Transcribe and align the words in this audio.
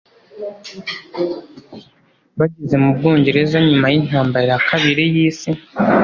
bageze 2.37 2.75
mu 2.83 2.89
Bwongereza 2.97 3.57
nyuma 3.67 3.87
y’intambara 3.93 4.45
ya 4.51 4.59
kabiri 4.67 5.03
y’Isi 5.13 5.49